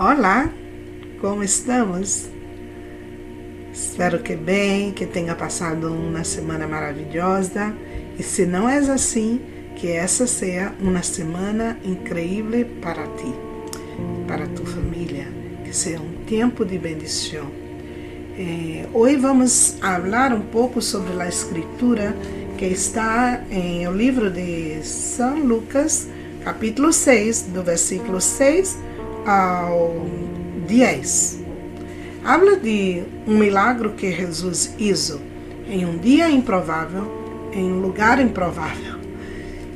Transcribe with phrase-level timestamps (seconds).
[0.00, 0.48] Olá,
[1.20, 2.28] como estamos?
[3.72, 7.74] Espero que bem, que tenha passado uma semana maravilhosa
[8.16, 9.40] e se não é assim,
[9.74, 13.34] que essa seja uma semana incrível para ti,
[14.28, 15.26] para tu família,
[15.64, 17.50] que seja um tempo de bendição.
[18.38, 22.14] Eh, hoje vamos falar um pouco sobre a escritura
[22.56, 26.06] que está em o livro de São Lucas,
[26.44, 28.86] capítulo 6, do versículo 6
[29.28, 30.06] ao
[30.66, 31.40] 10.
[32.24, 35.20] Habla de um milagre que Jesus hizo
[35.68, 38.96] em um dia improvável, em um lugar improvável.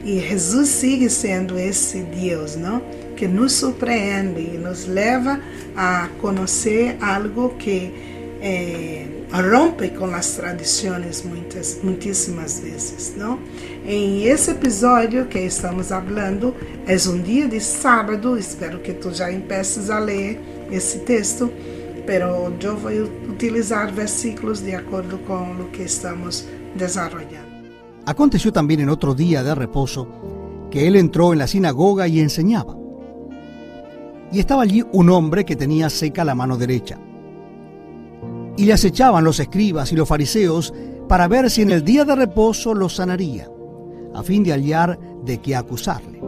[0.02, 2.82] E Jesus sigue sendo esse Deus, não?
[3.14, 5.38] Que nos surpreende e nos leva
[5.76, 7.92] a conhecer algo que
[8.40, 9.06] eh,
[9.40, 13.38] rompe com as tradições muitas, muitíssimas vezes, não?
[13.86, 16.54] Em esse episódio que estamos falando,
[16.86, 20.38] é um dia de sábado, espero que tu já empeces a ler
[20.70, 21.50] esse texto,
[22.04, 22.92] pero eu vou
[23.28, 26.46] utilizar versículos de acordo com o que estamos
[26.76, 27.52] desarrollando.
[28.04, 30.08] Aconteció también en otro día de reposo
[30.70, 32.76] que él entró en la sinagoga y enseñaba.
[34.32, 36.98] Y estaba allí un hombre que tenía seca la mano derecha.
[38.56, 40.72] Y le acechaban los escribas y los fariseos
[41.08, 43.50] para ver si en el día de reposo lo sanaría,
[44.14, 46.20] a fin de hallar de qué acusarle.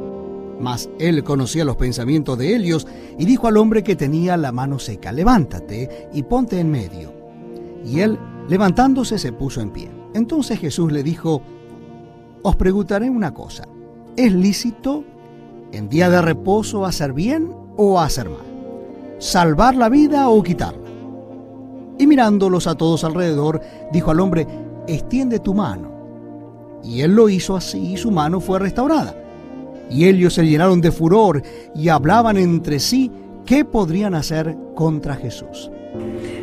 [0.61, 2.86] Mas él conocía los pensamientos de ellos
[3.19, 7.12] y dijo al hombre que tenía la mano seca, levántate y ponte en medio.
[7.84, 9.91] Y él, levantándose, se puso en pie.
[10.14, 11.42] Entonces Jesús le dijo,
[12.42, 13.64] os preguntaré una cosa.
[14.17, 15.05] ¿Es lícito
[15.72, 19.17] en día de reposo hacer bien o hacer mal?
[19.19, 20.83] ¿Salvar la vida o quitarla?
[21.98, 23.61] Y mirándolos a todos alrededor,
[23.92, 24.46] dijo al hombre,
[24.86, 25.92] extiende tu mano.
[26.83, 29.14] Y él lo hizo así y su mano fue restaurada.
[29.91, 31.42] Y ellos se llenaron de furor
[31.74, 33.11] y hablaban entre sí
[33.46, 35.70] qué podrían hacer contra Jesús.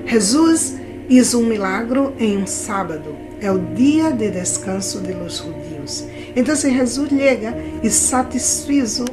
[0.06, 0.74] Jesús
[1.10, 3.16] hizo um milagre em um sábado.
[3.44, 6.06] O dia de descanso de los judíos.
[6.36, 9.04] Então, Jesus chega e satisfaz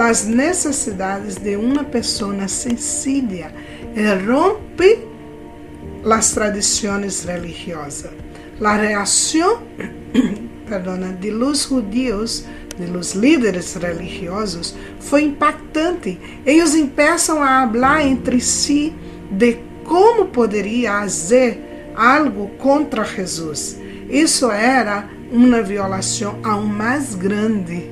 [0.00, 3.50] as necessidades de uma pessoa sencilla.
[3.96, 5.11] Ele rompe
[6.10, 8.10] as tradições religiosas.
[8.60, 9.62] A reação
[10.66, 12.44] perdona, de los judíos,
[12.78, 16.18] de los líderes religiosos, foi impactante.
[16.46, 18.94] Eles começam a falar entre si
[19.30, 21.60] de como poderia fazer
[21.94, 23.78] algo contra Jesus.
[24.08, 27.90] Isso era uma violação aún mais grande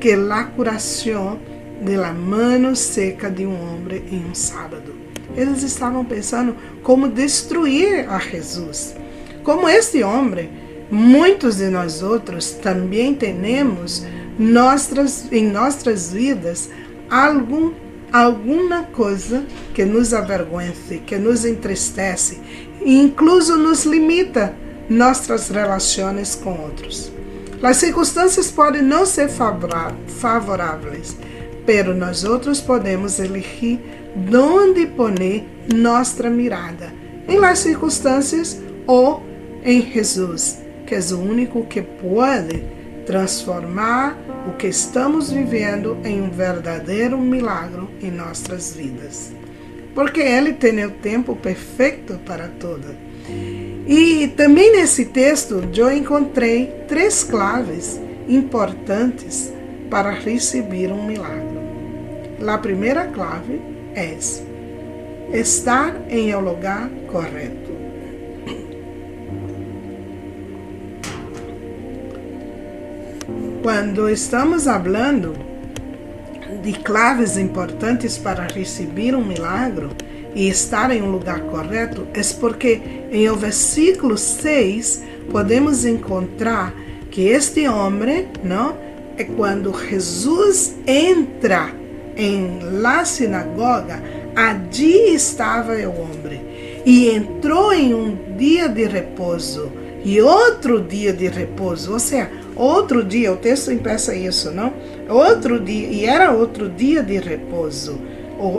[0.00, 1.38] que a curação
[1.82, 5.07] de la mano seca de um homem em um sábado.
[5.38, 8.94] Eles estavam pensando como destruir a Jesus.
[9.44, 10.50] Como este homem,
[10.90, 14.04] muitos de nós outros também temos
[14.38, 16.68] nossas, em nossas vidas
[17.08, 17.72] algum
[18.10, 19.44] alguma coisa
[19.74, 22.40] que nos avergonce, que nos entristece
[22.82, 24.54] e incluso nos limita
[24.88, 27.12] nossas relações com outros.
[27.62, 31.16] As circunstâncias podem não ser favoráveis,
[31.66, 33.78] pero nós outros podemos elegir
[34.34, 36.92] onde poner nossa mirada,
[37.28, 39.22] em las circunstâncias ou
[39.62, 42.62] em Jesus, que é o único que pode
[43.06, 49.32] transformar o que estamos vivendo em um verdadeiro milagre em nossas vidas.
[49.94, 52.94] Porque Ele tem o tempo perfeito para tudo.
[53.86, 59.52] E também nesse texto eu encontrei três claves importantes
[59.90, 61.58] para receber um milagre.
[62.46, 63.60] A primeira clave
[63.94, 64.16] é
[65.32, 67.68] estar em o lugar correto.
[73.62, 75.34] Quando estamos falando
[76.62, 79.88] de claves importantes para receber um milagre
[80.34, 82.80] e estar em um lugar correto, é porque
[83.10, 86.72] em o versículo 6 podemos encontrar
[87.10, 88.76] que este homem, não,
[89.16, 91.72] é quando Jesus entra
[92.18, 94.02] em la sinagoga,
[94.34, 96.18] allí estava o homem
[96.84, 99.70] e entrou em um dia de repouso
[100.04, 104.72] e outro dia de repouso, ou seja, outro dia, o texto empeça isso, não?
[105.08, 108.00] Outro dia, e era outro dia de repouso.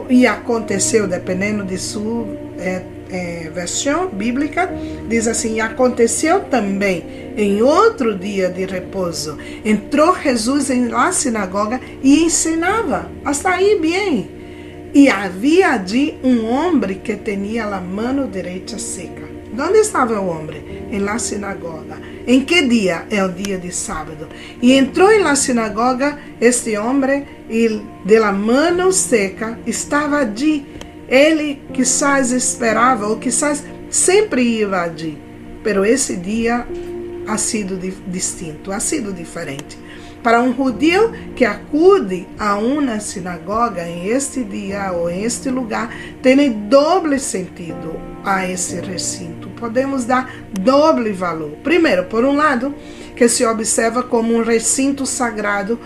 [0.09, 2.27] E aconteceu, dependendo de sua
[2.59, 4.69] é, é, versão bíblica,
[5.07, 9.37] diz assim: aconteceu também em outro dia de repouso.
[9.63, 13.09] Entrou Jesus em la sinagoga e ensinava.
[13.23, 14.29] Hasta aí, bem.
[14.93, 19.29] E havia ali um homem que tinha a mão direita seca.
[19.57, 20.63] Onde estava o homem?
[20.91, 21.97] Em la sinagoga.
[22.25, 23.05] em que dia?
[23.09, 24.27] É o dia de sábado.
[24.61, 30.65] E entrou na sinagoga este homem e de la mano seca estava ali.
[31.09, 35.17] Ele quizás esperava, ou quizás sempre ia ali.
[35.63, 36.65] Pero esse dia
[37.27, 37.77] ha sido
[38.07, 39.77] distinto, ha sido diferente.
[40.23, 45.93] Para um judeu que acude a uma sinagoga em este dia ou em este lugar,
[46.21, 49.47] tem doble sentido a esse recinto.
[49.49, 51.51] Podemos dar doble valor.
[51.63, 52.75] Primeiro, por um lado,
[53.15, 55.79] que se observa como um recinto sagrado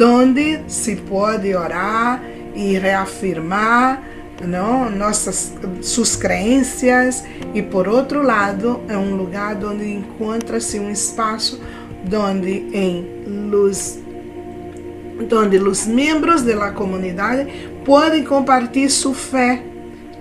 [0.00, 2.22] onde se pode orar
[2.54, 4.02] e reafirmar
[4.46, 5.52] não, nossas
[5.82, 11.60] suas crenças e por outro lado é um lugar onde encontra-se um espaço
[12.12, 13.06] onde em
[13.50, 13.98] los
[15.32, 19.62] onde os membros da comunidade podem compartilhar sua fé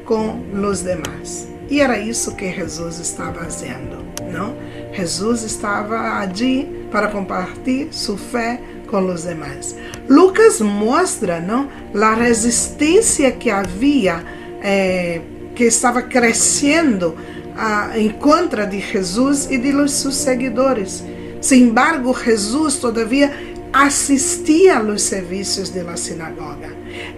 [0.03, 1.47] com os demais.
[1.69, 4.55] E era isso que Jesus estava fazendo, não?
[4.91, 9.75] Jesus estava ali para compartilhar sua fé com os demais.
[10.07, 14.23] Lucas mostra, não, a resistência que havia,
[14.61, 15.21] eh,
[15.55, 17.15] que estava crescendo
[17.55, 21.03] ah, em contra de Jesus e de seus seguidores.
[21.41, 23.31] Sin embargo, Jesus todavia
[23.71, 26.69] assistia aos serviços da sinagoga.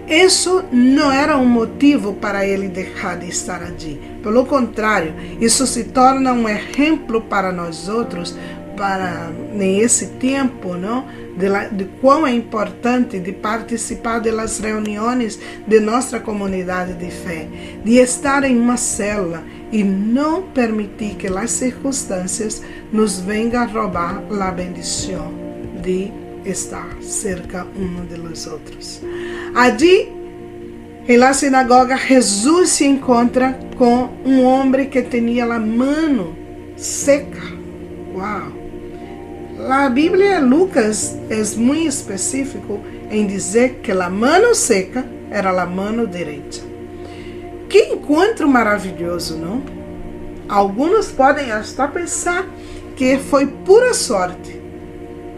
[0.06, 4.00] Isso não era um motivo para ele deixar de estar ali.
[4.22, 8.36] Pelo contrário, isso se torna um exemplo para nós outros,
[8.76, 11.06] para nesse tempo, não?
[11.36, 17.48] De, la, de quão é importante de participar das reuniões de nossa comunidade de fé,
[17.84, 24.50] de estar em uma célula e não permitir que as circunstâncias nos venham roubar a
[24.50, 25.32] bendição
[25.82, 26.12] de
[26.44, 29.00] estar cerca um dos outros.
[29.54, 30.12] Ali,
[31.08, 36.34] em la sinagoga, Jesus se encontra com um homem que tinha a mão
[36.76, 37.42] seca.
[38.14, 38.61] Uau!
[39.70, 42.80] A Bíblia Lucas é muito específico
[43.10, 46.58] em dizer que a mão seca era a mão direita.
[47.68, 49.62] Que encontro maravilhoso, não?
[50.48, 52.44] Alguns podem até pensar
[52.96, 54.60] que foi pura sorte.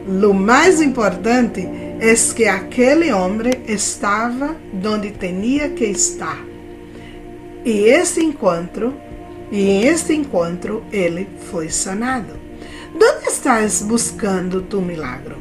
[0.09, 1.69] O mais importante
[2.01, 6.43] é que aquele homem estava onde tinha que estar.
[7.63, 8.95] E esse encontro,
[9.53, 12.44] e em este encontro ele foi sanado.
[12.95, 15.37] Onde estás buscando tu milagre?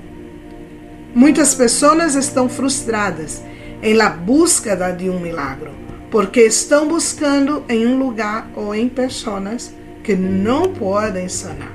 [1.14, 3.42] Muitas pessoas estão frustradas
[3.82, 5.70] em la búsqueda de um milagre
[6.10, 9.74] porque estão buscando em um lugar ou em pessoas
[10.04, 11.72] que não podem sanar.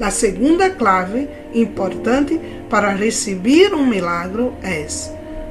[0.00, 4.86] A segunda clave importante para receber um milagre é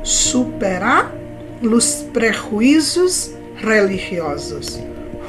[0.04, 1.13] superar
[1.62, 4.80] os prejuízos religiosos.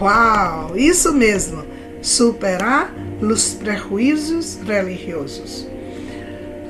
[0.00, 1.64] Uau, isso mesmo,
[2.02, 5.66] superar os prejuízos religiosos.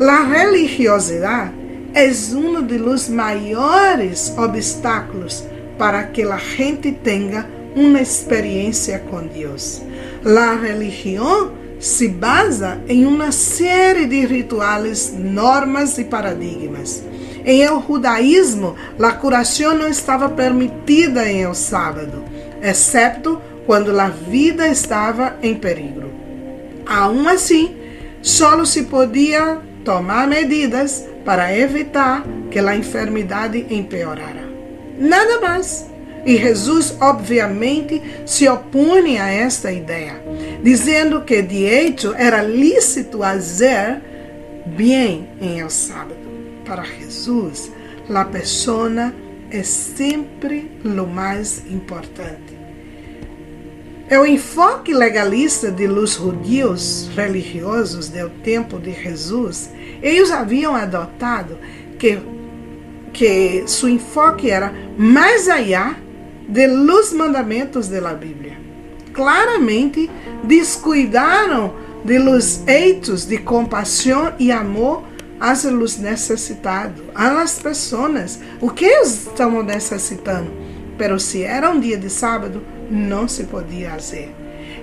[0.01, 1.53] A religiosidade
[1.95, 5.45] é um dos maiores obstáculos
[5.79, 9.83] para que a gente tenha uma experiência com Deus.
[10.25, 17.03] A religião se basa em uma série de rituais, normas e paradigmas.
[17.45, 22.25] Em el judaísmo, a curação não estava permitida em el sábado,
[22.63, 26.06] exceto quando a vida estava em perigo.
[26.87, 27.77] Aún assim,
[28.23, 34.47] só se podia tomar medidas para evitar que a enfermidade empeorara
[34.99, 35.87] nada mais.
[36.25, 40.21] E Jesus, obviamente, se opõe a esta ideia,
[40.63, 44.03] dizendo que de hecho era lícito fazer
[44.67, 46.17] bem em el sábado.
[46.65, 47.71] Para Jesus,
[48.13, 49.15] a pessoa
[49.53, 52.46] é sempre o mais importante.
[54.09, 59.69] É o enfoque legalista de los judeus religiosos do tempo de Jesus.
[60.01, 61.59] Eles haviam adotado
[61.99, 62.19] que
[63.13, 65.97] que su enfoque era mais allá
[66.47, 68.59] de los mandamentos de la Bíblia.
[69.13, 70.11] Claramente
[70.45, 71.73] descuidaram
[72.05, 75.03] de los hechos de compaixão e amor
[75.41, 78.39] hacia los necessitados, las pessoas.
[78.61, 80.51] O que eles estavam necessitando?
[80.99, 84.35] Pero se era um dia de sábado, não se podia fazer.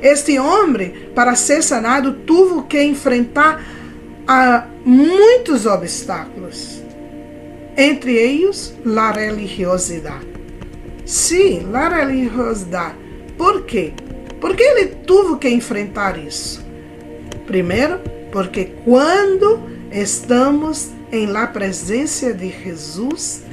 [0.01, 3.63] Este homem, para ser sanado, teve que enfrentar
[4.27, 6.81] a muitos obstáculos
[7.77, 10.27] entre eles a religiosidade.
[11.05, 12.95] Sim, a religiosidade.
[13.37, 13.93] Por quê?
[14.39, 16.63] Porque ele teve que enfrentar isso.
[17.45, 17.99] Primeiro,
[18.31, 23.43] porque quando estamos em la presença de Jesus,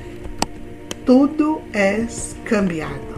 [1.04, 2.07] tudo é
[2.45, 3.10] cambiado.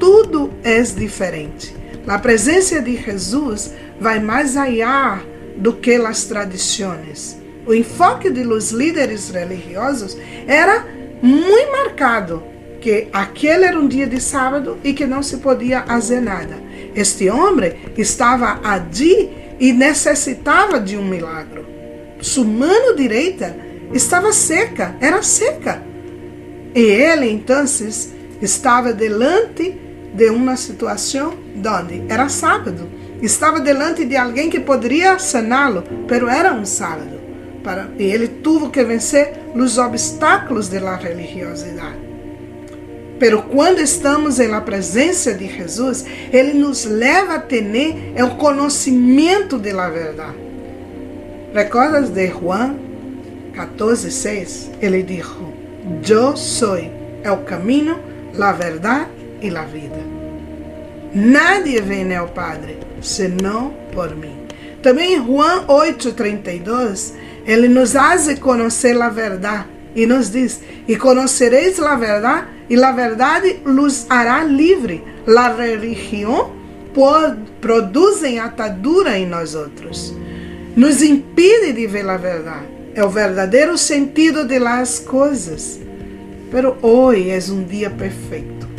[0.00, 1.76] Tudo é diferente.
[2.06, 5.22] A presença de Jesus vai mais allá
[5.56, 7.38] do que as tradições.
[7.66, 10.16] O enfoque dos líderes religiosos
[10.46, 10.86] era
[11.22, 12.42] muito marcado
[12.80, 16.56] que aquele era um dia de sábado e que não se podia fazer nada.
[16.94, 19.30] Este homem estava ali
[19.60, 21.62] e necessitava de um milagre.
[22.22, 23.54] Sua mão direita
[23.92, 25.82] estava seca, era seca.
[26.74, 27.64] E ele então
[28.40, 32.88] estava delante de uma situação onde era sábado.
[33.22, 37.20] Estava delante de alguém que poderia saná-lo, pero era um sábado.
[37.62, 42.10] Para, e ele teve que vencer os obstáculos da religiosidade.
[43.18, 47.62] Pero quando estamos na presença de Jesus, Ele nos leva a ter
[48.24, 50.38] o conhecimento da verdade.
[51.52, 52.76] ¿Recordas de Juan
[53.52, 54.70] 14, 6?
[54.80, 55.28] Ele disse:
[56.08, 57.98] Eu sou o caminho,
[58.40, 60.20] a verdade e a vida.
[61.12, 64.36] Nadie vem ao Padre senão por mim.
[64.82, 67.14] Também em Juan 8:32,
[67.46, 72.92] ele nos hace conhecer a verdade e nos diz: "E conhecereis a verdade, e a
[72.92, 75.02] verdade los hará livre.
[75.26, 76.52] A religião
[77.60, 80.14] produz atadura em nós outros.
[80.76, 82.66] Nos impede de ver a verdade.
[82.94, 85.80] É o verdadeiro sentido de las coisas.
[86.50, 88.69] Pero hoje é um dia perfeito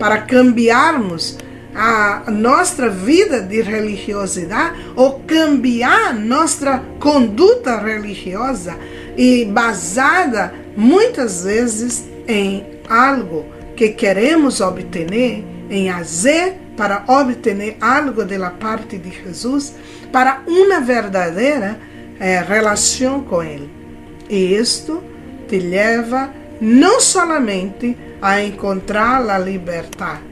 [0.00, 1.38] para cambiarmos
[1.74, 8.76] a nossa vida de religiosidade ou cambiar nossa conduta religiosa
[9.16, 13.44] e basada muitas vezes em algo
[13.76, 19.74] que queremos obter, em fazer para obter algo da parte de Jesus,
[20.10, 21.78] para uma verdadeira
[22.18, 23.70] eh, relação com Ele.
[24.30, 25.02] E isto
[25.46, 26.30] te leva
[26.60, 28.09] não somente a
[28.42, 30.22] encontrar a liberdade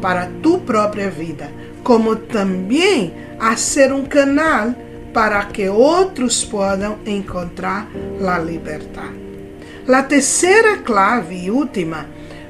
[0.00, 1.50] para tu própria vida,
[1.82, 4.74] como também a ser um canal
[5.12, 7.88] para que outros possam encontrar
[8.26, 9.24] a liberdade.
[9.86, 12.06] A terceira clave e última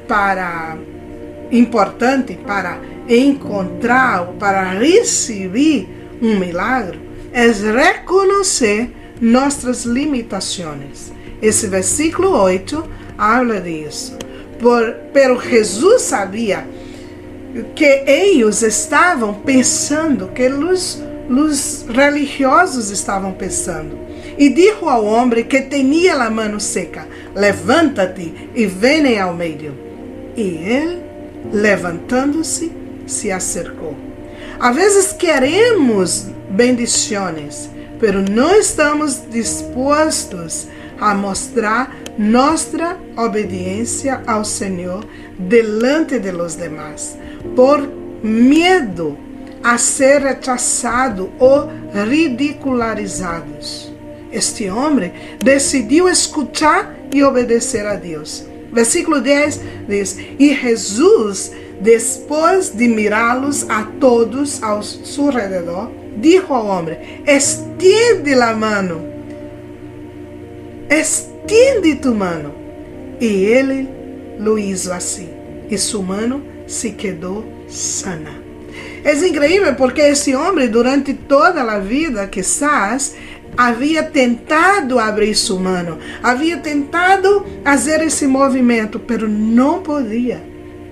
[0.06, 0.76] para
[1.50, 5.88] importante para encontrar, para receber
[6.22, 7.00] um milagre,
[7.32, 11.12] é reconhecer nossas limitações.
[11.42, 14.16] Esse versículo 8 habla disso.
[14.64, 16.66] Por, pero Jesus sabia
[17.76, 23.98] que eles estavam pensando, que os, os religiosos estavam pensando.
[24.38, 29.74] E disse ao homem que tinha a mão seca: Levanta-te e vem ao meio.
[30.34, 31.02] E ele,
[31.52, 32.72] levantando-se,
[33.06, 33.94] se acercou.
[34.58, 37.68] Às vezes queremos bendições,
[38.00, 40.68] pero não estamos dispostos
[40.98, 45.04] a mostrar nossa obediência ao Senhor
[45.38, 47.16] delante de los demás,
[47.56, 47.88] por
[48.22, 49.18] medo
[49.62, 51.70] a ser rechazado ou
[52.08, 53.92] ridicularizados.
[54.32, 58.44] Este homem decidiu escutar e obedecer a Deus.
[58.72, 66.66] Versículo 10 diz: E Jesus, depois de mirá-los a todos ao seu redor, disse ao
[66.66, 69.04] homem: Estende a mão,
[70.90, 71.33] estende
[72.00, 72.54] tu mão.
[73.20, 73.88] E ele
[74.38, 75.28] lo hizo assim,
[75.70, 78.42] e sua mão se quedou sana.
[79.04, 83.14] É incrível porque esse homem, durante toda a vida, quizás,
[83.56, 90.42] havia tentado abrir sua mão, havia tentado fazer esse movimento, pero não podia.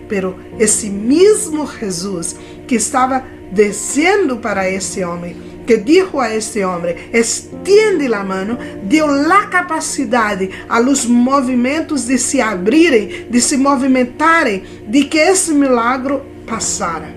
[0.09, 6.95] Pero esse mesmo Jesus que estava descendo para esse homem, que disse a esse homem:
[7.13, 14.63] estende a mão, deu a capacidade a los movimentos de se abrirem, de se movimentarem,
[14.89, 17.15] de que esse milagre passara,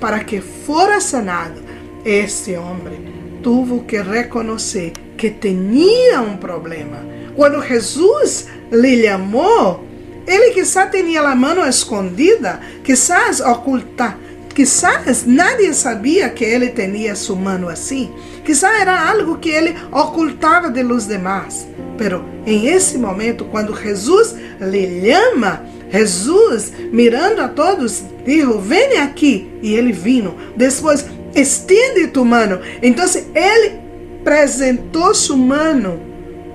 [0.00, 1.62] para que fora sanado
[2.04, 3.08] esse homem
[3.42, 7.06] tuvo que reconhecer que tinha um problema.
[7.34, 9.84] Quando Jesus lhe chamou,
[10.26, 14.16] ele quizás tinha a mão escondida, quizás oculta,
[14.58, 18.10] quizás nadie sabia que ele tinha sua mão assim,
[18.44, 21.68] quizás era algo que ele ocultava de los demás.
[21.96, 29.48] Pero em esse momento, quando Jesus lhe chama, Jesus, mirando a todos, disse: Vem aqui.
[29.62, 30.34] E ele vino.
[30.56, 32.58] Depois estende tu mano.
[32.82, 33.78] Então ele
[34.20, 36.00] apresentou sua mano.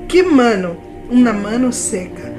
[0.10, 0.75] Que mano?
[1.10, 2.33] Uma mano seca.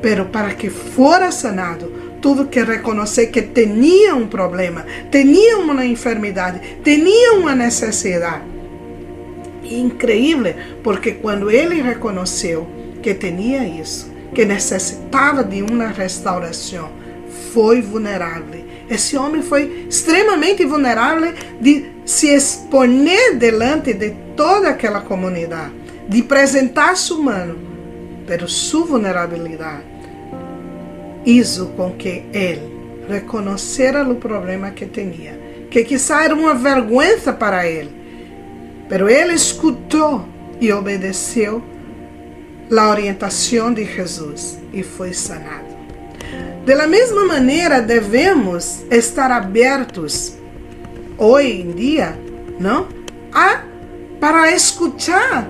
[0.00, 6.78] Pero para que fora sanado, tuve que reconhecer que tinha um problema, tinha uma enfermidade,
[6.82, 8.44] tinha uma necessidade.
[9.62, 12.66] Incrível, porque quando ele reconheceu
[13.02, 16.90] que tinha isso, que necessitava de uma restauração,
[17.52, 18.62] foi vulnerável
[18.92, 25.72] esse homem foi extremamente vulnerável de se exponer delante de toda aquela comunidade,
[26.08, 27.58] de apresentar-se humano,
[28.26, 29.84] pero sua vulnerabilidade,
[31.24, 32.72] hizo com que ele
[33.08, 35.38] reconhecera o problema que tinha,
[35.70, 37.90] que quizá era uma vergonha para ele,
[38.88, 40.24] pero ele escutou
[40.60, 41.62] e obedeceu
[42.76, 45.72] a orientação de Jesus e foi sanado.
[46.64, 50.34] De la mesma maneira, devemos estar abertos
[51.18, 52.18] hoje em dia,
[52.58, 52.88] não?
[53.32, 53.62] A,
[54.20, 55.48] para escutar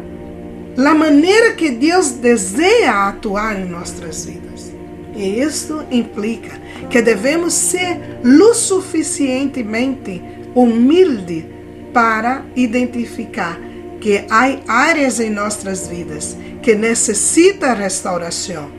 [0.76, 4.71] a maneira que Deus deseja atuar em nossas vidas.
[5.14, 10.22] E isso implica que devemos ser lo suficientemente
[10.54, 11.46] humilde
[11.92, 13.58] para identificar
[14.00, 18.70] que há áreas em nossas vidas que necessitam restauração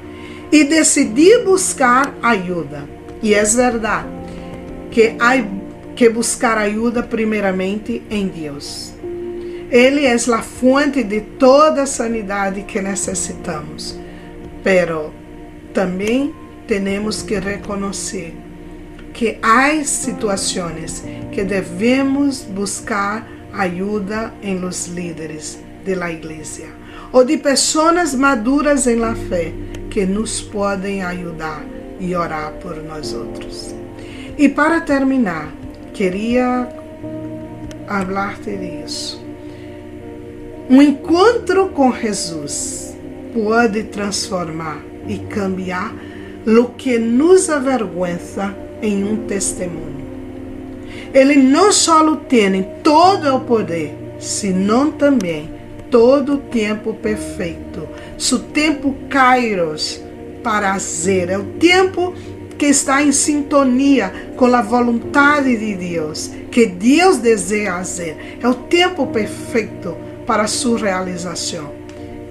[0.51, 2.87] e decidir buscar ajuda.
[3.21, 4.07] E é verdade
[4.91, 5.33] que há
[5.95, 8.93] que buscar ajuda primeiramente em Deus.
[9.71, 13.97] Ele é a fonte de toda a sanidade que necessitamos.
[14.63, 15.13] Pero
[15.73, 16.33] também
[16.67, 18.35] temos que reconhecer
[19.13, 26.67] que há situações que devemos buscar ajuda em los líderes de la igreja
[27.11, 29.53] ou de pessoas maduras em la fé
[29.89, 31.63] que nos podem ajudar
[31.99, 33.75] e orar por nós outros.
[34.37, 35.53] E para terminar,
[35.93, 36.67] queria
[37.87, 39.23] falar-te disso.
[40.67, 42.97] Um encontro com Jesus
[43.33, 45.93] pode transformar e cambiar
[46.45, 50.03] o que nos avergüenza em um testemunho.
[51.13, 55.49] Ele não só tem todo o poder, senão também
[55.89, 57.87] todo o tempo perfeito.
[58.17, 60.01] Seu tempo kairos
[60.43, 61.29] para ser.
[61.29, 62.13] É o tempo
[62.57, 68.37] que está em sintonia com a vontade de Deus, que Deus deseja fazer.
[68.41, 71.71] É o tempo perfeito para sua realização.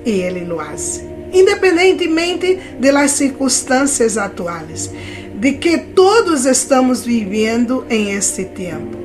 [0.05, 1.12] E Ele lo faz.
[1.33, 4.91] Independentemente das circunstâncias atuais,
[5.35, 8.99] de que todos estamos vivendo em este tempo,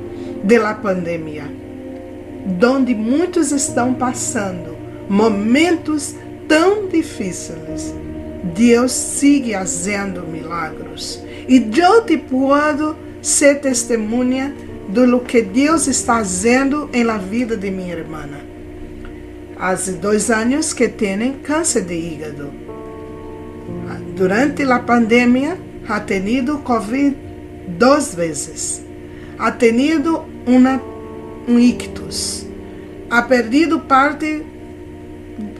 [0.44, 1.58] da pandemia
[2.66, 4.76] onde muitos estão passando
[5.08, 6.14] momentos
[6.46, 7.94] tão difíceis,
[8.54, 11.22] Deus sigue fazendo milagros.
[11.48, 14.54] E eu te posso ser testemunha
[14.88, 18.47] do que Deus está fazendo em la vida de minha irmã.
[19.60, 22.52] Há dois anos que tem câncer de hígado.
[24.14, 27.16] Durante a pandemia, ha tenido Covid
[27.76, 28.80] duas vezes.
[29.36, 30.80] Ha tenido uma
[31.48, 32.46] um ictus.
[33.10, 34.44] Ha perdido parte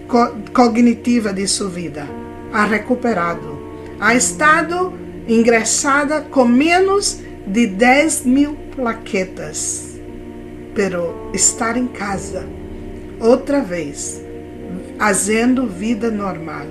[0.07, 2.07] co cognitiva de sua vida.
[2.53, 3.59] Ha recuperado.
[3.99, 4.93] Ha estado
[5.27, 9.99] ingressada com menos de 10 mil plaquetas.
[10.73, 12.47] Pero estar em casa,
[13.21, 14.23] outra vez,
[14.99, 16.67] fazendo vida normal,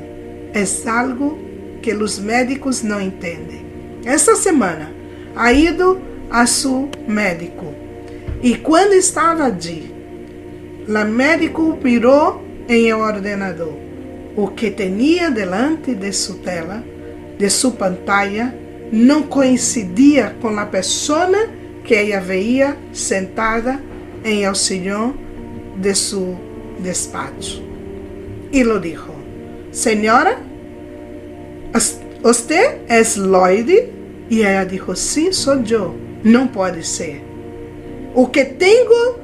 [0.54, 1.40] é algo
[1.82, 3.66] que os médicos não entendem.
[4.06, 4.92] Esta semana,
[5.36, 7.74] ha ido a seu médico
[8.42, 9.92] e quando estava ali,
[10.88, 13.74] o médico mirou em o ordenador
[14.36, 16.84] o que tinha delante de sua tela,
[17.40, 18.54] de sua pantalla,
[18.92, 21.50] não coincidia com a pessoa
[21.84, 23.82] que ela veia sentada
[24.24, 25.27] em o sillón
[25.78, 26.38] de seu
[26.80, 27.62] despacho.
[28.52, 29.14] E lo dijo:
[29.72, 30.40] Senhora,
[32.24, 33.90] ¿usted é Lloyd?
[34.30, 35.96] E ela dijo: Sim, sou eu.
[36.24, 37.24] Não pode ser.
[38.14, 39.16] O que tenho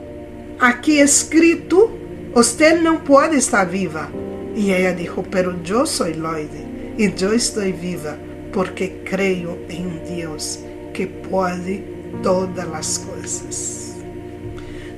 [0.60, 1.92] aqui escrito,
[2.34, 4.10] você não pode estar viva.
[4.56, 6.52] E ela disse, pero eu sou Lloyd
[6.98, 8.18] e eu estou viva
[8.52, 10.60] porque creio em Deus
[10.94, 11.84] que pode
[12.22, 13.83] todas as coisas.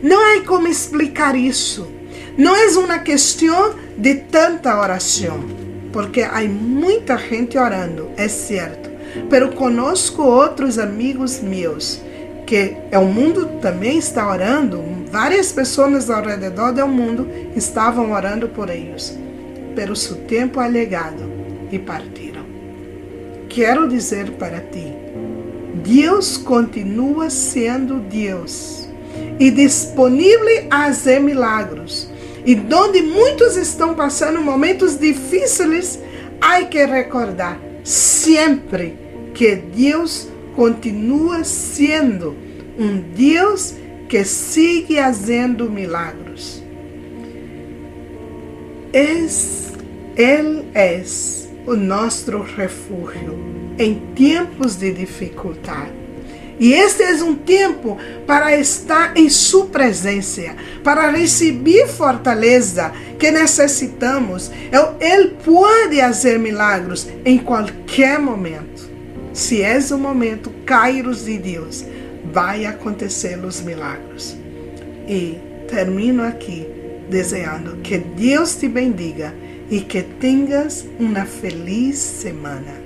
[0.01, 1.87] Não há como explicar isso.
[2.37, 5.39] Não é uma questão de tanta oração,
[5.93, 8.89] porque há muita gente orando, é certo.
[9.29, 12.01] Pero conosco outros amigos meus
[12.45, 18.47] que é o mundo também está orando, várias pessoas ao redor do mundo estavam orando
[18.47, 19.17] por eles,
[19.75, 21.23] pero seu tempo alegado
[21.71, 22.45] e partiram.
[23.49, 24.93] Quero dizer para ti,
[25.83, 28.84] Deus continua sendo Deus
[29.39, 32.09] e disponível a fazer milagros.
[32.45, 35.99] E onde muitos estão passando momentos difíceis,
[36.39, 38.97] há que recordar sempre
[39.33, 42.35] que Deus continua sendo
[42.77, 43.75] um Deus
[44.07, 46.63] que sigue fazendo milagros.
[50.17, 51.03] Ele é
[51.67, 53.37] o nosso refúgio
[53.77, 56.04] em tempos de dificuldade.
[56.59, 64.51] E este é um tempo para estar em Sua presença, para receber fortaleza que necessitamos.
[64.99, 68.89] Ele pode fazer milagros em qualquer momento.
[69.33, 71.85] Se é o momento, Kairos de Deus,
[72.31, 74.37] vai acontecer os milagros.
[75.07, 75.37] E
[75.67, 76.65] termino aqui
[77.09, 79.33] desejando que Deus te bendiga
[79.69, 82.84] e que tenhas uma feliz semana.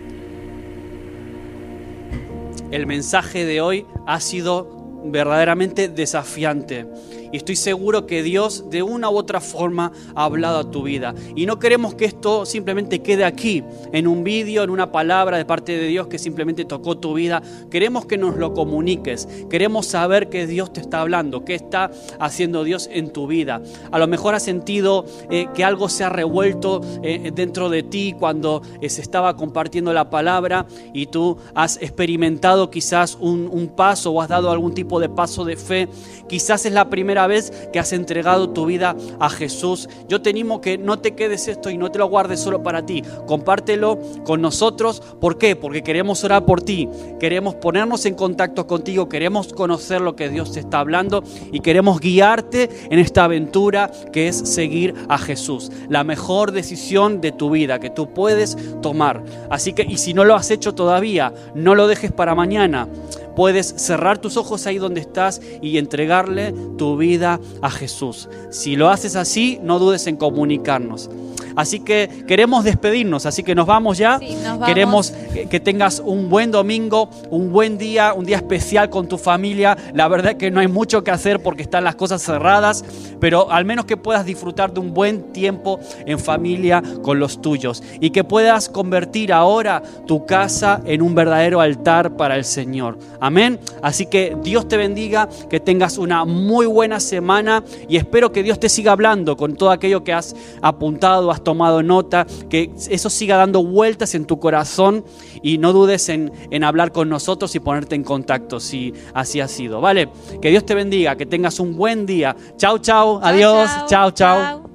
[2.71, 6.86] El mensaje de hoy ha sido verdaderamente desafiante.
[7.32, 11.13] Y estoy seguro que Dios de una u otra forma ha hablado a tu vida.
[11.36, 15.46] Y no queremos que esto simplemente quede aquí, en un vídeo, en una palabra de
[15.46, 17.42] parte de Dios que simplemente tocó tu vida.
[17.70, 19.28] Queremos que nos lo comuniques.
[19.50, 23.62] Queremos saber que Dios te está hablando, qué está haciendo Dios en tu vida.
[23.92, 28.15] A lo mejor has sentido eh, que algo se ha revuelto eh, dentro de ti
[28.18, 34.12] cuando eh, se estaba compartiendo la palabra y tú has experimentado quizás un, un paso
[34.12, 35.88] o has dado algún tipo de paso de fe.
[36.28, 39.89] Quizás es la primera vez que has entregado tu vida a Jesús.
[40.08, 42.86] Yo te animo que no te quedes esto y no te lo guardes solo para
[42.86, 43.03] ti.
[43.25, 45.01] Compártelo con nosotros.
[45.19, 45.55] ¿Por qué?
[45.55, 46.88] Porque queremos orar por ti.
[47.19, 49.10] Queremos ponernos en contacto contigo.
[49.10, 54.27] Queremos conocer lo que Dios te está hablando y queremos guiarte en esta aventura que
[54.27, 55.71] es seguir a Jesús.
[55.89, 59.23] La mejor decisión de tu vida que tú puedes tomar.
[59.49, 62.88] Así que, y si no lo has hecho todavía, no lo dejes para mañana
[63.36, 68.30] puedes cerrar tus ojos ahí donde estás y entregarle tu vida a Jesús.
[68.50, 71.10] Si lo haces así, no dudes en comunicarnos.
[71.56, 74.20] Así que queremos despedirnos, así que nos vamos ya.
[74.66, 75.14] Queremos
[75.50, 79.78] que tengas un buen domingo, un buen día, un día especial con tu familia.
[79.94, 82.84] La verdad es que no hay mucho que hacer porque están las cosas cerradas,
[83.20, 87.84] pero al menos que puedas disfrutar de un buen tiempo en familia con los tuyos
[88.00, 92.98] y que puedas convertir ahora tu casa en un verdadero altar para el Señor.
[93.20, 93.60] Amén.
[93.82, 98.60] Así que Dios te bendiga, que tengas una muy buena semana y espero que Dios
[98.60, 103.38] te siga hablando con todo aquello que has apuntado, has tomado nota, que eso siga
[103.38, 105.04] dando vueltas en tu corazón
[105.41, 109.47] y no dudes en, en hablar con nosotros y ponerte en contacto si así ha
[109.47, 109.82] sido.
[109.82, 110.10] ¿Vale?
[110.41, 112.36] Que Dios te bendiga, que tengas un buen día.
[112.58, 114.68] Chao, chao, adiós, chao, chao.